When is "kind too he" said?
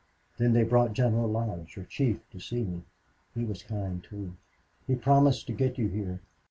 3.61-4.95